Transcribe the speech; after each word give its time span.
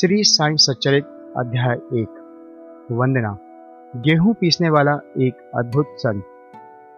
श्री 0.00 0.24
साई 0.24 0.56
सच्चरित 0.56 1.04
अध्याय 1.36 1.76
एक। 1.76 2.08
वंदना। 2.92 3.38
गेहूँ 3.96 4.34
पीसने 4.34 4.70
वाला 4.70 4.92
एक 5.18 5.50
अद्भुत 5.54 5.86
संत। 5.88 6.24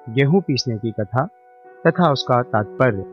गेहूँ 0.09 0.41
पीसने 0.41 0.79
की 0.79 0.91
कथा 0.91 1.29
तथा 1.87 2.13
उसका 2.13 2.43
तात्पर्य। 2.43 3.05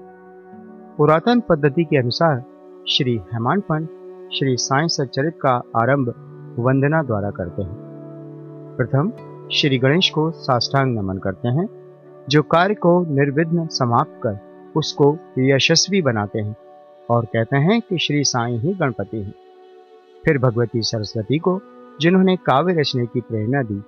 पुरातन 0.98 1.40
पद्धति 1.40 1.84
के 1.84 1.98
अनुसार 1.98 2.44
श्री 2.90 3.18
हेमान 3.18 3.60
पंत 3.60 3.88
श्री 4.34 4.58
साई 4.58 4.88
सच्चरित 4.88 5.40
का 5.42 5.56
आरंभ 5.56 6.10
वंदना 6.60 7.04
द्वारा 7.04 7.32
करते 7.32 7.62
हैं। 7.62 7.76
प्रथम, 8.78 9.12
श्री 9.52 9.78
गणेश 9.78 10.10
को 10.10 10.32
साष्टांग 10.32 10.96
नमन 10.98 11.18
करते 11.18 11.48
हैं, 11.48 11.70
जो 12.30 12.44
कार्य 12.44 12.76
को 12.76 13.06
निर्विघ्न 13.06 13.68
समाप्त 13.68 14.20
कर 14.24 14.40
उसको 14.76 15.18
यशस्वी 15.40 16.02
बनाते 16.02 16.40
हैं 16.40 16.56
और 17.10 17.26
कहते 17.26 17.58
हैं 17.58 17.82
कि 17.82 17.98
श्री 17.98 18.24
साई 18.24 18.58
ही 18.58 18.74
गणपति 18.74 19.24
हैं। 19.24 19.34
फिर 20.28 20.38
भगवती 20.38 20.82
सरस्वती 20.82 21.38
को, 21.38 21.62
जिन्होंने 22.02 22.36
काव्य 22.36 22.74
रचने 22.74 23.06
की 23.06 23.22
प्रेरणा 23.22 23.62
दी, 23.62 23.84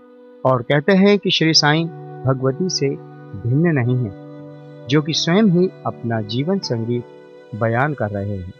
और 0.45 0.61
कहते 0.61 0.91
हैं 0.91 1.19
कि 1.19 1.31
श्री 1.31 1.53
साईं 1.53 1.87
भगवती 2.25 2.69
से 2.69 2.89
भिन्न 3.47 3.67
नहीं 3.67 3.97
है, 3.97 4.11
जो 4.87 5.01
कि 5.01 5.13
स्वयं 5.13 5.43
ही 5.43 5.69
अपना 5.85 6.21
जीवन 6.21 6.59
संगीत 6.59 7.03
बयान 7.55 7.93
कर 7.93 8.09
रहे 8.09 8.37
हैं। 8.37 8.53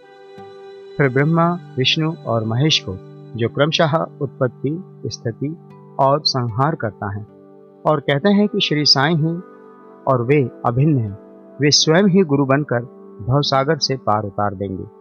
फिर 0.98 1.10
ब्रह्मा, 1.10 1.60
विष्णु 1.78 2.14
और 2.14 2.44
महेश 2.44 2.80
को, 2.90 2.98
जो 3.36 3.50
क्रमशः 3.50 3.98
उत्पत्ति, 4.22 4.84
स्थिति 5.06 5.58
और 6.00 6.22
संहार 6.26 6.76
करता 6.76 7.16
है, 7.16 7.28
और 7.86 8.00
कहते 8.00 8.30
हैं 8.30 8.48
कि 8.48 8.60
श्री 8.60 8.86
साईं 8.86 9.16
ही 9.16 9.42
और 10.08 10.22
वे 10.22 10.50
अभिन्न 10.66 11.00
हैं, 11.00 11.18
वे 11.62 11.72
स्वयं 11.72 12.04
ही 12.04 12.22
गुरु 12.22 12.46
बनकर 12.46 12.80
भवसागर 13.28 13.78
से 13.78 13.96
पार 13.96 14.24
उतार 14.24 14.56
देंगे। 14.56 14.99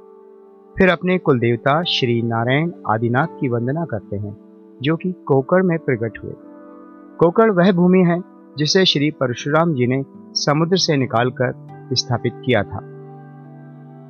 फिर 0.79 0.91
अपने 0.91 1.19
कुलदेवता 1.19 1.83
श्री 1.83 2.23
नारायण 2.23 2.73
आदिनाथ 2.91 3.27
की 3.27 3.48
वंदना 3.48 3.84
करते 3.84 4.17
हैं, 4.17 4.39
जो 4.83 4.97
कि 4.97 5.12
कोकड़ 5.12 5.62
में 5.62 5.79
प्रकट 5.79 6.19
हुए। 6.25 6.33
कोकड़ 7.19 7.51
वह 7.51 7.73
भूमि 7.73 7.98
है, 7.98 8.21
जिसे 8.59 8.84
श्री 8.84 9.11
परशुराम 9.11 9.75
जी 9.75 9.87
ने 9.87 10.05
समुद्र 10.34 10.77
से 10.77 10.97
निकालकर 10.97 11.55
स्थापित 11.93 12.33
किया 12.45 12.62
था। 12.62 12.79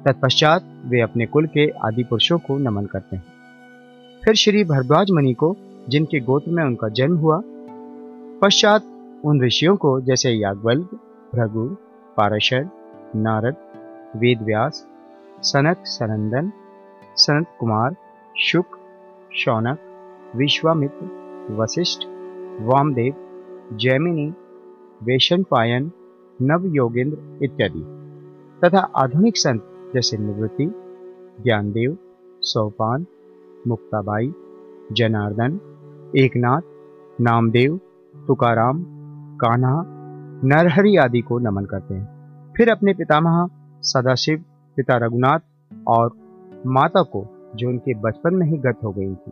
तत्पश्चात 0.06 0.82
वे 0.86 1.00
अपने 1.00 1.26
कुल 1.26 1.46
के 1.46 1.68
आदि 1.68 2.04
पुरुषों 2.04 2.38
को 2.38 2.58
नमन 2.58 2.86
करते 2.86 3.16
हैं। 3.16 3.24
फिर 4.24 4.34
श्री 4.34 4.64
भरद्वाज 4.64 5.10
मुनि 5.10 5.34
को, 5.34 5.56
जिनके 5.88 6.20
गोत्र 6.20 6.50
में 6.50 6.64
उनका 6.64 6.88
जन्म 6.88 7.16
हुआ, 7.16 7.42
पश्चात 8.42 8.82
उन 9.24 9.42
ऋषियों 9.42 9.76
को, 9.76 10.00
जैसे 10.00 10.30
याज्ञवल्क 10.30 10.90
भृगु, 11.34 11.76
पारशर, 12.16 12.68
नारद, 13.16 13.56
वेदव्यास 14.16 14.86
सनक 15.42 15.76
सनंदन, 15.78 16.52
सनत 17.16 17.46
कुमार, 17.60 17.96
शुक, 18.38 18.64
शौनक, 19.36 19.78
विश्वामित्र, 20.36 21.10
वशिष्ठ, 21.50 22.00
वामदेव, 22.60 23.14
जैमिनी, 23.72 24.34
वेशनपायन, 25.02 25.92
नव 26.42 26.66
योगेंद्र 26.66 27.44
इत्यादि। 27.44 27.84
तथा 28.64 28.78
आधुनिक 28.78 29.36
संत 29.36 29.90
जैसे 29.94 30.16
निवृत्ति, 30.16 30.66
ज्ञानदेव, 31.42 31.98
सोपान, 32.40 33.06
मुक्ताबाई, 33.68 34.34
जनार्दन, 34.92 35.60
एकनाथ, 36.16 36.60
नामदेव, 37.20 37.80
तुकाराम, 38.26 38.84
कान्हा, 39.36 39.84
नरहरि 40.44 40.96
आदि 40.96 41.20
को 41.20 41.38
नमन 41.38 41.64
करते 41.64 41.94
हैं। 41.94 42.18
फिर 42.56 42.68
अपने 42.70 42.94
पितामह, 42.94 43.48
सदाशिव 43.82 44.44
पिता 44.78 44.96
रघुनाथ 44.96 45.38
और 45.88 46.10
माता 46.66 47.02
को, 47.02 47.52
जो 47.56 47.68
उनके 47.68 47.94
बचपन 47.94 48.34
में 48.34 48.46
ही 48.46 48.58
गत 48.58 48.76
हो 48.84 48.90
गई 48.90 49.14
थी। 49.14 49.30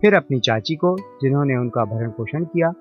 फिर 0.00 0.14
अपनी 0.14 0.40
चाची 0.40 0.74
को, 0.74 0.96
जिन्होंने 1.22 1.56
उनका 1.56 1.84
भरण 1.84 2.10
पोषण 2.10 2.44
किया 2.44 2.72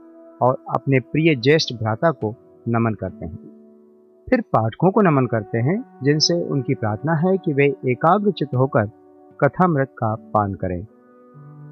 और 0.42 0.58
अपने 0.70 1.00
प्रिय 1.00 1.36
ज्येष्ठ 1.36 1.76
भ्राता 1.76 2.12
को 2.12 2.36
नमन 2.68 2.94
करते 2.94 3.26
हैं। 3.26 3.38
फिर 4.30 4.42
पाठकों 4.42 4.92
को 4.92 5.02
नमन 5.02 5.26
करते 5.26 5.58
हैं, 5.58 6.00
जिनसे 6.04 6.44
उनकी 6.44 6.74
प्रार्थना 6.74 7.14
है 7.14 7.38
कि 7.38 7.54
वे 7.54 7.66
एकाग्रचित 7.66 8.50
होकर 8.56 8.86
कथामृत 9.40 9.88
का 9.98 10.16
पान 10.16 10.54
करें। 10.54 10.88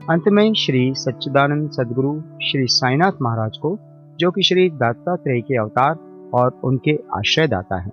अंत 0.09 0.23
में 0.27 0.53
श्री 0.53 0.93
सच्चिदानंद 0.95 1.71
सदगुरु 1.71 2.21
श्री 2.21 2.67
साईनाथ 2.67 3.11
महाराज 3.21 3.57
को, 3.57 3.77
जो 4.19 4.31
कि 4.31 4.43
श्री 4.43 4.69
दत्तात्रेय 4.69 5.41
के 5.41 5.57
अवतार 5.57 5.97
और 6.33 6.59
उनके 6.63 6.99
आश्रयदाता 7.13 7.77
हैं, 7.77 7.91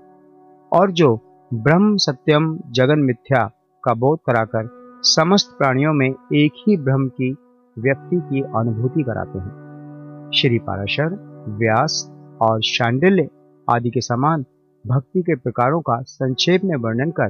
और 0.73 0.91
जो 0.91 1.21
ब्रह्म 1.55 1.97
सत्यम 1.97 2.59
जगन 2.71 2.99
मिथ्या 2.99 3.51
का 3.85 3.95
बोध 3.95 4.19
कराकर 4.27 4.69
समस्त 5.03 5.59
प्राणियों 5.59 5.93
में 5.93 6.11
एक 6.11 6.53
ही 6.57 6.77
ब्रह्म 6.77 7.09
की 7.09 7.37
व्यक्ति 7.79 8.17
की 8.17 8.41
अनुभूति 8.41 9.03
कराते 9.03 9.39
हैं। 9.39 10.31
श्री 10.35 10.59
पाराशर, 10.59 11.07
व्यास 11.49 12.11
और 12.41 12.63
शांडिल्य 12.63 13.29
आदि 13.71 13.91
के 13.91 14.01
समान 14.01 14.45
भक्ति 14.87 15.23
के 15.23 15.37
प्रकारों 15.37 15.81
का 15.81 16.03
संक्षेप 16.03 16.65
में 16.65 16.77
वर्णन 16.77 17.11
कर 17.11 17.29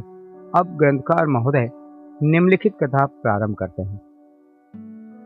अब 0.54 0.66
ग्रंथकार 0.66 1.26
महोदय 1.26 1.70
निम्नलिखित 2.22 2.72
कथा 2.84 3.06
प्रारंभ 3.06 3.56
करते 3.56 3.82
हैं। 3.82 4.00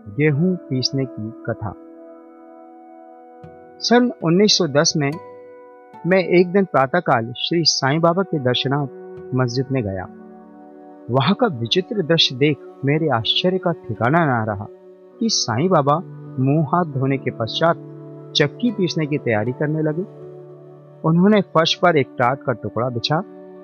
गेहूँ 0.09 0.57
पीसने 0.57 1.05
की 1.05 1.31
कथा। 1.47 1.75
सन 3.81 4.13
1910 4.23 4.95
में 4.97 5.11
मैं 6.07 6.19
एक 6.19 6.53
दिन 6.53 6.65
प्रातःकाल 6.65 7.33
श्री 7.39 7.65
साईं 7.65 8.01
बाबा 8.01 8.23
के 8.23 8.39
दर्शनार्थ 8.39 8.91
मस्जिद 9.35 9.67
में 9.73 9.83
गया। 9.83 10.07
वहाँ 11.11 11.35
का 11.35 11.47
विचित्र 11.47 12.03
दृश्य 12.03 12.37
देख 12.37 12.57
मेरे 12.85 13.09
आश्चर्य 13.09 13.59
का 13.59 13.73
ठिकाना 13.73 14.27
ना 14.27 14.45
रहा 14.45 14.67
कि 15.21 15.29
साईं 15.29 15.69
बाबा 15.69 15.99
मुँह 16.43 16.67
हाथ 16.75 16.85
धोने 16.85 17.19
के 17.19 17.31
पश्चात 17.31 17.77
चक्की 18.37 18.71
पीसने 18.71 19.07
की 19.07 19.19
तैयारी 19.19 19.53
करने 19.53 19.83
लगे। 19.83 20.03
उन्होंने 21.09 21.41
फर्श 21.41 21.75
पर 21.75 21.97
एक 21.97 22.09
टाट 22.19 22.43
का 22.43 22.53
टुकड़ा 22.53 22.89
बिछा, 22.89 23.23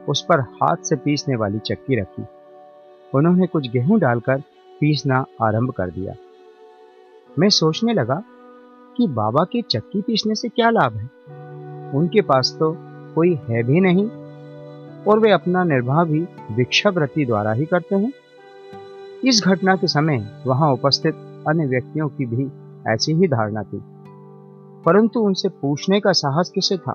उस 0.08 0.26
पर 0.28 0.40
हाथ 0.40 0.76
से 0.76 0.96
पीसने 0.96 1.36
वाली 1.36 1.58
चक्की 1.58 2.00
रखी। 2.00 2.24
उन्होंने 3.14 3.46
कुछ 3.46 3.70
गेहूँ 3.70 4.00
डालकर 4.00 4.40
पीसना 4.80 5.24
आरंभ 5.42 5.70
कर 5.70 5.90
दिया। 5.90 6.14
मैं 7.38 7.48
सोचने 7.48 7.92
लगा 7.92 8.22
कि 8.96 9.08
बाबा 9.08 9.44
के 9.44 9.62
चक्की 9.62 10.00
पीसने 10.02 10.34
से 10.34 10.48
क्या 10.48 10.70
लाभ 10.70 10.96
है? 10.96 11.10
उनके 11.94 12.20
पास 12.22 12.56
तो 12.60 12.72
कोई 13.14 13.34
है 13.48 13.62
भी 13.62 13.80
नहीं, 13.80 14.08
और 15.04 15.18
वे 15.18 15.30
अपना 15.30 15.64
निर्वाह 15.64 16.04
भी 16.04 16.20
भिक्षावृत्ति 16.52 17.24
द्वारा 17.24 17.52
ही 17.52 17.64
करते 17.64 17.96
हैं। 17.96 18.12
इस 19.24 19.42
घटना 19.46 19.74
के 19.76 19.86
समय 19.88 20.26
वहाँ 20.46 20.72
उपस्थित 20.72 21.14
अन्य 21.48 21.66
व्यक्तियों 21.66 22.08
की 22.08 22.26
भी 22.26 22.50
ऐसी 22.86 23.12
ही 23.12 23.28
धारणा 23.28 23.62
थी, 23.62 23.80
परंतु 24.84 25.20
उनसे 25.20 25.48
पूछने 25.50 26.00
का 26.00 26.12
साहस 26.14 26.50
किसे 26.54 26.76
था? 26.78 26.94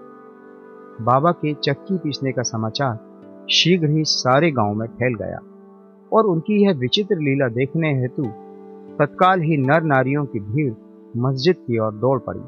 बाबा 1.01 1.31
के 1.31 1.53
चक्की 1.55 1.97
पीसने 1.97 2.31
का 2.31 2.43
समाचार 2.43 2.97
शीघ्र 3.51 3.89
ही 3.89 4.03
सारे 4.05 4.51
गाँव 4.51 4.73
में 4.73 4.87
फैल 4.89 5.15
गया, 5.15 5.39
और 6.11 6.25
उनकी 6.25 6.63
यह 6.63 6.77
विचित्र 6.77 7.15
लीला 7.19 7.47
देखने 7.53 7.93
हेतु 7.93 8.23
तत्काल 8.99 9.41
ही 9.41 9.57
नर 9.59 9.83
नारियों 9.85 10.25
की 10.25 10.39
भीड़ 10.41 10.73
मस्जिद 11.17 11.55
की 11.57 11.79
ओर 11.79 11.93
दौड़ 11.95 12.19
पड़ी। 12.19 12.39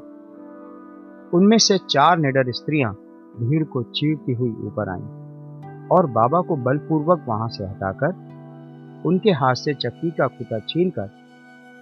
उनमें 1.32 1.56
से 1.58 1.78
चार 1.90 2.18
निडर 2.18 2.50
स्त्रियाँ 2.52 2.92
भीड़ 3.40 3.64
को 3.64 3.82
चीरती 3.82 4.32
हुई 4.32 4.50
ऊपर 4.66 4.88
आईं 4.88 5.88
और 5.88 6.06
बाबा 6.06 6.40
को 6.40 6.56
बलपूर्वक 6.56 7.24
वहाँ 7.28 7.48
से 7.48 7.64
हटाकर 7.64 9.02
उनके 9.06 9.30
हाथ 9.30 9.54
से 9.54 9.74
चक्की 9.74 10.10
का 10.10 10.26
कुता 10.26 10.58
छीनकर 10.58 11.06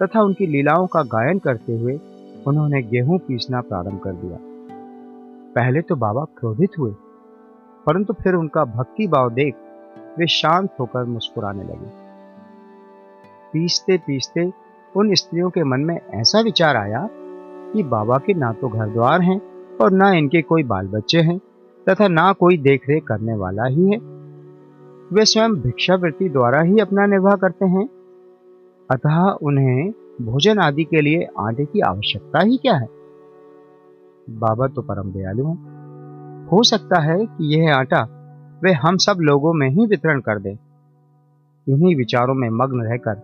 तथा 0.03 0.22
उनकी 0.22 0.47
लीलाओं 0.47 0.87
का 0.87 1.03
गायन 1.03 1.38
करते 1.38 1.78
हुए 1.78 1.99
उन्होंने 2.47 2.83
गेहूँ 2.83 3.19
पीसना 3.19 3.61
प्रारंभ 3.61 4.00
कर 4.00 4.12
दिया। 4.12 4.38
पहले 5.55 5.81
तो 5.81 5.97
बाबा 5.97 6.25
क्रोधित 6.38 6.78
हुए, 6.78 6.93
परंतु 7.87 8.12
फिर 8.12 8.35
उनका 8.35 8.64
भक्ति 8.67 9.06
भाव 9.06 9.31
देख 9.31 9.55
वे 10.19 10.26
शांत 10.26 10.69
होकर 10.81 11.05
मुस्कुराने 11.05 11.62
लगे। 11.62 11.91
पीसते 13.52 13.97
पीसते 13.99 14.50
उन 14.94 15.14
स्त्रियों 15.14 15.50
के 15.50 15.64
मन 15.64 15.81
में 15.81 15.99
ऐसा 16.14 16.41
विचार 16.41 16.76
आया 16.76 17.08
कि 17.72 17.82
बाबा 17.82 18.19
के 18.19 18.34
ना 18.34 18.52
तो 18.52 18.69
घर 18.69 18.88
द्वार 18.88 19.22
हैं 19.22 19.40
और 19.82 19.93
ना 19.93 20.11
इनके 20.12 20.43
कोई 20.43 20.62
बाल 20.62 20.87
बच्चे 20.87 21.19
हैं, 21.19 21.38
तथा 21.88 22.08
ना 22.08 22.32
कोई 22.32 22.56
देखरेख 22.58 23.05
करने 23.05 23.34
वाला 23.34 23.64
ही 23.64 23.84
है। 23.84 23.99
वे 25.12 25.25
स्वयं 25.25 25.55
भिक्षावृत्ति 25.55 26.28
द्वारा 26.28 26.61
ही 26.61 26.78
अपना 26.78 27.06
निर्वाह 27.06 27.37
करते 27.37 27.67
हैं। 27.67 27.88
अतः 28.90 29.20
उन्हें 29.43 29.90
भोजन 30.22 30.58
आदि 30.58 30.84
के 30.84 31.00
लिए 31.00 31.28
आटे 31.38 31.64
की 31.64 31.81
आवश्यकता 31.81 32.40
ही 32.40 32.56
क्या 32.56 32.75
है? 32.75 32.87
बाबा 34.31 34.66
तो 34.66 34.82
परम 34.82 35.12
दयालु 35.12 35.46
हैं। 35.46 36.46
हो 36.46 36.62
सकता 36.62 37.00
है 37.00 37.26
कि 37.26 37.55
यह 37.56 37.75
आटा 37.76 38.02
वे 38.62 38.73
हम 38.73 38.96
सब 38.96 39.16
लोगों 39.20 39.52
में 39.52 39.69
ही 39.69 39.87
वितरण 39.87 40.20
कर 40.20 40.38
दे। 40.38 40.50
इन्हीं 41.66 41.96
विचारों 41.96 42.34
में 42.34 42.49
मग्न 42.50 42.81
रहकर 42.81 43.14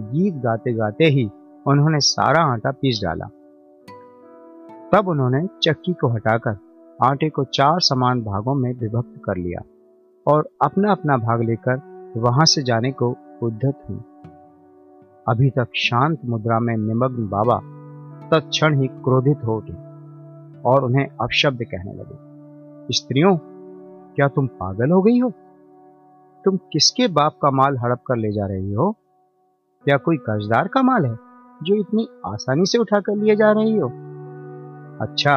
गीत 0.00 0.34
गाते 0.34 0.72
गाते 0.72 1.04
ही 1.04 1.30
उन्होंने 1.66 2.00
सारा 2.00 2.42
आटा 2.42 2.70
पीस 2.70 3.00
डाला। 3.04 3.28
तब 4.92 5.08
उन्होंने 5.08 5.46
चक्की 5.62 5.92
को 5.92 6.08
हटाकर 6.08 6.56
आटे 7.02 7.28
को 7.30 7.44
चार 7.44 7.80
समान 7.80 8.20
भागों 8.20 8.54
में 8.54 8.72
विभक्त 8.74 9.20
कर 9.24 9.36
लिया 9.36 9.60
और 10.26 10.48
अपना 10.62 10.92
अपना 10.92 11.16
भाग 11.16 11.42
लेकर 11.42 12.12
वहाँ 12.16 12.44
से 12.44 12.62
जाने 12.62 12.92
को 12.92 13.16
उद्धत 13.42 13.82
हुई। 13.88 13.98
अभी 15.28 15.50
तक 15.50 15.68
शांत 15.76 16.18
मुद्रा 16.24 16.58
में 16.60 16.76
निमग्न 16.76 17.28
बाबा 17.28 17.60
तत्क्षण 18.28 18.80
ही 18.80 18.86
क्रोधित 18.86 19.44
हो 19.44 19.56
उठे 19.56 19.72
और 20.62 20.84
उन्हें 20.84 21.06
अपशब्द 21.20 21.62
कहने 21.62 21.92
लगे, 21.92 22.92
स्त्रियों, 22.92 23.36
क्या 24.16 24.28
तुम 24.28 24.46
पागल 24.46 24.90
हो 24.90 25.02
गई 25.02 25.18
हो? 25.18 25.32
तुम 26.44 26.56
किसके 26.72 27.08
बाप 27.08 27.38
का 27.42 27.50
माल 27.50 27.78
हड़प 27.78 28.02
कर 28.06 28.16
ले 28.16 28.32
जा 28.32 28.46
रही 28.46 28.72
हो? 28.72 28.92
क्या 29.84 29.96
कोई 29.96 30.16
कर्जदार 30.16 30.68
का 30.68 30.82
माल 30.82 31.06
है 31.06 31.16
जो 31.62 31.74
इतनी 31.74 32.08
आसानी 32.26 32.66
से 32.66 32.78
उठाकर 32.78 33.16
लिए 33.16 33.36
जा 33.36 33.52
रही 33.52 33.76
हो? 33.78 33.92
अच्छा 35.00 35.36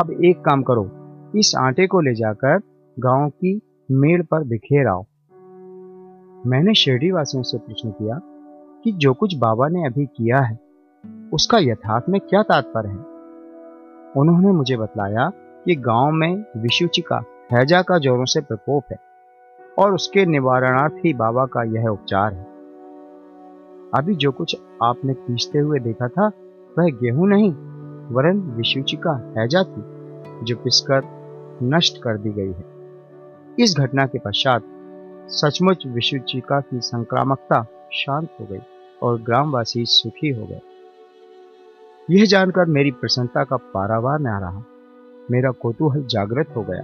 अब 0.00 0.18
एक 0.24 0.40
काम 0.40 0.62
करो, 0.62 0.90
इस 1.36 1.54
आटे 1.58 1.86
को 1.86 2.00
ले 2.00 2.14
जाकर 2.14 2.60
गाँव 2.98 3.30
की 3.30 3.60
मेड़ 3.90 4.22
पर 4.22 4.44
बिखेर 4.44 4.86
आओ। 4.86 5.02
मैंने 6.46 6.74
शिरडी 6.74 7.10
वासियों 7.10 7.42
से 7.42 7.58
प्रश्न 7.58 7.90
किया 7.90 8.20
कि 8.84 8.92
जो 8.92 9.14
कुछ 9.14 9.36
बाबा 9.36 9.68
ने 9.68 9.86
अभी 9.86 10.06
किया 10.06 10.38
है, 10.38 10.58
उसका 11.32 11.58
यथार्थ 11.58 12.04
में 12.08 12.20
क्या 12.20 12.42
तात्पर्य 12.42 12.88
है? 12.88 13.04
उन्होंने 14.16 14.52
मुझे 14.52 14.76
बतलाया 14.76 15.30
कि 15.64 15.76
गाँव 15.76 16.10
में 16.10 16.44
विशुचि 16.56 17.02
का, 17.02 17.22
हैजा 17.52 17.82
का 17.82 17.98
जोरों 17.98 18.24
से 18.24 18.40
प्रकोप 18.40 18.84
है, 18.92 18.96
और 19.78 19.94
उसके 19.94 20.26
निवारणार्थ 20.26 20.94
ही 21.04 21.14
बाबा 21.14 21.46
का 21.46 21.62
यह 21.62 21.88
उपचार 21.88 22.34
है। 22.34 22.44
अभी 23.94 24.14
जो 24.14 24.32
कुछ 24.32 24.56
आपने 24.82 25.12
पीसते 25.12 25.58
हुए 25.58 25.78
देखा 25.78 26.08
था, 26.08 26.26
वह 26.78 26.90
गेहूँ 26.90 27.28
नहीं 27.28 27.73
वरन 28.12 28.38
विशुचि 28.38 28.96
का 28.96 29.34
हैजा 29.38 29.62
थी 29.62 29.82
जो 30.44 30.56
पिसकर 30.56 31.02
नष्ट 31.62 32.02
कर 32.02 32.18
दी 32.18 32.30
गई 32.30 32.52
है। 32.52 32.64
इस 33.58 33.74
घटना 33.78 34.06
के 34.06 34.18
पश्चात 34.18 34.62
सचमुच 35.28 35.86
विशुचिका 35.86 36.60
की 36.60 36.80
संक्रामकता 36.80 37.88
शांत 37.92 38.28
हो 38.40 38.46
गई 38.46 38.58
और 39.02 39.22
ग्रामवासी 39.22 39.84
सुखी 39.86 40.30
हो 40.30 40.46
गए। 40.46 40.60
यह 42.10 42.24
जानकर 42.24 42.64
मेरी 42.64 42.90
प्रसन्नता 42.90 43.44
का 43.44 43.56
पारावार 43.56 44.18
न 44.20 44.26
रहा, 44.26 44.62
मेरा 45.30 45.50
कौतूहल 45.50 46.04
जागृत 46.04 46.48
हो 46.56 46.62
गया। 46.62 46.82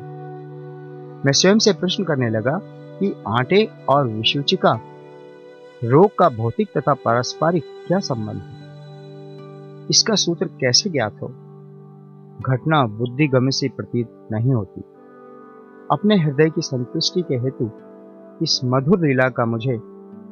मैं 1.25 1.33
स्वयं 1.33 1.59
से 1.59 1.73
प्रश्न 1.73 2.05
करने 2.05 2.31
लगा 2.31 2.61
कि 3.01 3.23
आटे 3.29 3.69
और 3.89 4.07
विशुचिका 4.07 4.81
रोग 5.85 6.15
का 6.19 6.29
भौतिक 6.29 6.69
तथा 6.79 6.95
पारस्परिक 6.95 7.65
क्या 7.87 7.99
संबंध 7.99 8.37
है? 8.37 8.60
इसका 9.91 10.15
सूत्र 10.15 10.47
कैसे 10.47 10.91
ज्ञात 10.91 11.13
हो? 11.23 11.29
घटना 12.47 12.87
बुद्धिगम्य 12.87 13.51
से 13.51 13.69
प्रतीत 13.69 14.29
नहीं 14.33 14.53
होती। 14.53 14.81
अपने 15.91 16.17
हृदय 16.17 16.51
की 16.51 16.61
संतुष्टि 16.61 17.23
के 17.23 17.35
हेतु 17.35 17.71
इस 18.43 18.61
मधुर 18.65 19.07
लीला 19.07 19.29
का 19.29 19.45
मुझे 19.45 19.81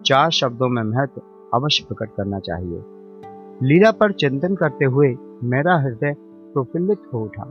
चार 0.07 0.31
शब्दों 0.31 0.69
में 0.69 0.83
महत्व 0.83 1.23
अवश्य 1.55 1.85
प्रकट 1.89 2.15
करना 2.17 2.39
चाहिए। 2.39 2.83
लीला 3.63 3.91
पर 3.91 4.13
चिंतन 4.13 4.55
करते 4.55 4.85
हुए 4.85 5.17
मेरा 5.43 5.79
हृदय 5.79 6.17
प्रफुल्लित 6.55 6.99
हो 7.15 7.21
उठा 7.21 7.43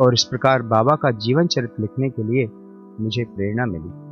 और 0.00 0.14
इस 0.14 0.24
प्रकार 0.24 0.62
बाबा 0.62 0.96
का 0.96 1.10
जीवन 1.10 1.46
चरित्र 1.46 1.82
लिखने 1.82 2.10
के 2.10 2.22
लिए 2.22 2.50
मुझे 3.00 3.24
प्रेरणा 3.24 3.66
मिली। 3.66 4.10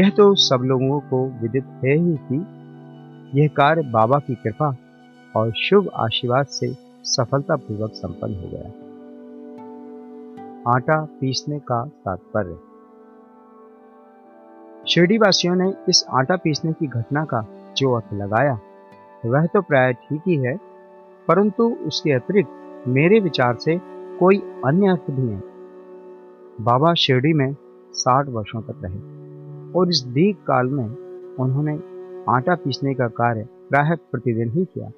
यह 0.00 0.10
तो 0.10 0.34
सब 0.34 0.62
लोगों 0.62 1.00
को 1.00 1.42
विदित 1.42 1.64
है 1.64 1.96
ही 1.96 2.18
कि 2.32 2.36
यह 3.40 3.48
कार्य 3.48 3.82
बाबा 3.82 4.18
की 4.18 4.34
कृपा 4.34 4.76
और 5.36 5.52
शुभ 5.58 5.88
आशीर्वाद 5.94 6.46
से 6.46 6.72
सफलतापूर्वक 7.04 7.92
संपन्न 7.92 8.34
हो 8.34 8.48
गया। 8.48 8.68
आटा 10.66 11.00
पीसने 11.20 11.58
का 11.58 11.84
तात्पर्य। 12.04 12.56
शिरडी 14.84 15.18
वासियों 15.18 15.54
ने 15.54 15.72
इस 15.88 16.04
आटा 16.10 16.36
पीसने 16.36 16.72
की 16.72 16.86
घटना 16.86 17.24
का 17.24 17.44
जो 17.76 17.92
अर्थ 17.92 18.12
लगाया, 18.14 18.58
वह 19.26 19.46
तो 19.46 19.60
प्राय 19.62 19.92
ठीक 19.92 20.22
ही 20.26 20.36
है, 20.36 20.56
परंतु 21.28 21.64
उसके 21.86 22.12
अतिरिक्त 22.12 22.50
मेरे 22.88 23.20
विचार 23.20 23.56
से 23.56 23.78
कोई 24.18 24.38
अन्य 24.64 24.88
अर्थ 24.88 25.10
भी 25.10 25.28
है 25.28 25.40
बाबा 26.60 26.92
शिरडी 26.94 27.32
में 27.32 27.54
साठ 27.94 28.28
वर्षों 28.28 28.60
तक 28.62 28.80
रहे 28.84 28.98
और 29.72 29.88
इस 29.88 30.00
दीर्घ 30.06 30.36
काल 30.46 30.66
में 30.66 30.84
उन्होंने 31.40 31.74
आटा 32.32 32.54
पीसने 32.54 32.94
का 32.94 33.08
कार्य 33.08 33.48
प्राय 33.70 33.96
प्रतिदिन 34.12 34.50
ही 34.50 34.64
किया। 34.64 34.90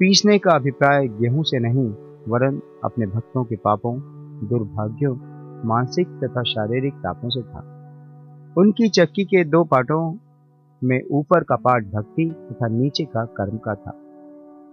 पीसने 0.00 0.38
का 0.38 0.50
अभिप्राय 0.50 1.08
गेहूँ 1.08 1.44
से 1.44 1.58
नहीं, 1.58 1.88
वरन 2.28 2.60
अपने 2.84 3.06
भक्तों 3.06 3.44
के 3.44 3.56
पापों, 3.56 3.98
दुर्भाग्यों, 4.48 5.16
मानसिक 5.68 6.08
तथा 6.08 6.42
शारीरिक 6.42 6.94
तापों 6.94 7.28
से 7.28 7.42
था। 7.42 7.60
उनकी 8.58 8.88
चक्की 8.88 9.24
के 9.24 9.44
दो 9.44 9.64
पाटों 9.64 10.18
में 10.84 11.02
ऊपर 11.10 11.44
का 11.44 11.56
पाठ 11.56 11.84
भक्ति 11.84 12.30
तथा 12.52 12.68
नीचे 12.68 13.04
का 13.04 13.24
कर्म 13.24 13.56
का 13.56 13.74
था। 13.74 13.90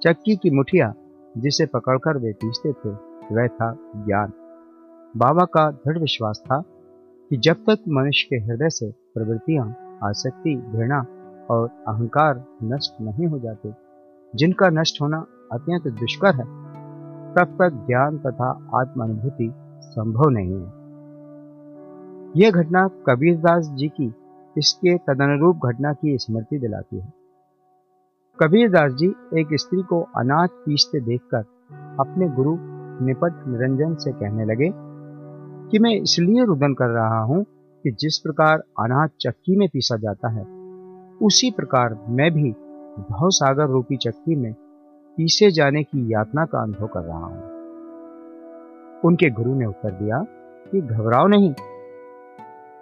चक्की 0.03 0.35
की 0.35 0.49
मुठिया 0.49 0.93
जिसे 1.37 1.65
पकड़कर 1.65 2.17
वे 2.17 2.33
पीसते 2.33 2.71
थे, 2.71 2.89
वह 3.35 3.47
था 3.47 3.77
ज्ञान। 3.95 4.31
बाबा 5.17 5.45
का 5.45 5.71
दृढ़ 5.71 5.97
विश्वास 5.97 6.43
था 6.45 6.63
कि 7.29 7.37
जब 7.37 7.53
तक 7.53 7.79
मनुष्य 7.89 8.27
के 8.29 8.45
हृदय 8.45 8.69
से 8.69 8.91
प्रवृत्तियाँ, 8.91 9.99
आसक्ति, 10.03 10.55
घृणा 10.55 11.05
और 11.49 11.69
अहंकार 11.87 12.45
नष्ट 12.63 13.01
नहीं 13.01 13.27
हो 13.27 13.39
जाते 13.39 13.82
जिनका 14.35 14.69
नष्ट 14.69 15.01
होना 15.01 15.25
अत्यंत 15.51 15.88
दुष्कर 15.88 16.35
है, 16.35 16.44
तब 17.33 17.57
तक 17.62 17.85
ज्ञान 17.88 18.18
तथा 18.18 18.50
आत्म 18.81 19.03
अनुभूति 19.03 19.51
संभव 19.83 20.30
नहीं 20.30 20.53
है। 20.53 20.81
यह 22.38 22.51
घटना 22.51 22.88
कबीरदास 22.88 23.69
जी 23.74 23.88
की 23.88 24.13
इसके 24.57 24.97
तदनुरूप 24.97 25.65
घटना 25.65 25.94
की 25.94 26.18
स्मृति 26.18 26.59
दिलाती 26.59 27.00
है। 27.00 27.13
कबीरदास 28.39 28.91
जी 28.91 29.07
एक 29.33 29.47
स्त्री 29.53 29.81
को 29.81 30.01
अनाज 30.18 30.50
पीसते 30.65 31.00
देखकर 31.00 31.44
अपने 32.00 32.30
गुरु 32.30 32.57
निपट 33.06 33.47
निरंजन 33.47 33.95
से 33.95 34.12
कहने 34.12 34.45
लगे 34.45 34.69
कि 35.71 35.80
मैं 35.80 35.91
इसलिए 35.91 36.45
रुदन 36.45 36.74
कर 36.74 36.89
रहा 36.89 37.21
हूँ 37.24 37.44
कि 37.85 37.91
जिस 37.91 38.18
प्रकार 38.18 38.63
अनाज 38.80 39.09
चक्की 39.21 39.56
में 39.56 39.68
पीसा 39.74 39.95
जाता 39.97 40.30
है, 40.30 40.44
उसी 41.21 41.51
प्रकार 41.51 41.97
मैं 42.09 42.31
भी 42.31 42.51
भव 43.00 43.30
सागर 43.30 43.68
रूपी 43.68 43.98
चक्की 43.98 44.36
में 44.36 44.54
पीसे 45.18 45.51
जाने 45.51 45.84
की 45.84 46.13
यातना 46.13 46.45
का 46.45 46.62
अनुभव 46.62 46.88
कर 46.88 47.00
रहा 47.00 47.25
हूँ। 47.25 47.44
उनके 49.06 49.30
गुरु 49.30 49.56
ने 49.56 49.66
उत्तर 49.66 49.92
दिया 49.92 50.25
कि 50.72 50.81
घबराओ 50.81 51.28
नहीं। 51.28 51.54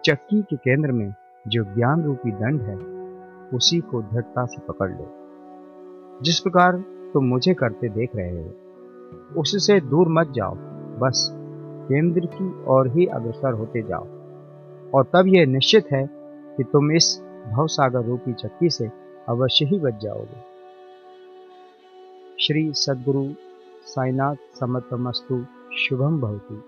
चक्की 0.05 0.41
के 0.41 0.55
केंद्र 0.55 0.91
में 0.91 1.13
जो 1.47 1.63
ज्ञान 1.63 2.03
रूपी 2.03 2.31
दंड 2.31 2.61
है, 2.61 2.75
उसी 3.57 3.79
को 3.79 4.01
दृढ़ता 4.01 4.45
से 4.45 4.61
पकड़ 4.67 4.91
लो। 4.91 5.07
जिस 6.21 6.39
प्रकार 6.39 6.77
तुम 7.13 7.25
मुझे 7.25 7.53
करते 7.53 7.89
देख 7.89 8.09
रहे 8.15 8.43
हो, 8.43 8.53
उससे 9.37 9.81
दूर 9.81 10.07
मत 10.09 10.27
जाओ। 10.27 10.55
बस 10.99 11.31
केंद्र 11.87 12.25
की 12.25 12.63
ओर 12.67 12.87
ही 12.87 13.05
अग्रसर 13.05 13.53
होते 13.53 13.81
जाओ। 13.81 14.07
और 14.93 15.03
तब 15.03 15.23
यह 15.27 15.45
निश्चित 15.45 15.85
है 15.91 16.09
कि 16.57 16.63
तुम 16.63 16.91
इस 16.91 17.23
भवसागर 17.53 18.03
रूपी 18.03 18.33
चक्की 18.33 18.69
से 18.69 19.00
अवश्य 19.29 19.65
ही 19.65 19.79
बच 19.79 19.93
जाओगे। 19.93 20.51
श्री 22.39 22.73
सदगुरु 22.73 23.33
साईनाथ 23.85 24.35
समतमस्तु 24.59 25.45
शुभम 25.77 26.21
भवती। 26.21 26.61